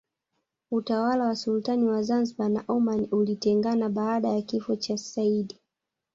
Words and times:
Utawala 0.71 1.25
wa 1.27 1.35
Sultan 1.35 1.83
wa 1.87 2.03
Zanzibar 2.03 2.49
na 2.49 2.63
Oman 2.67 3.07
ulitengana 3.11 3.89
baada 3.89 4.27
ya 4.29 4.41
kifo 4.41 4.75
cha 4.75 4.97
Seyyid 4.97 5.55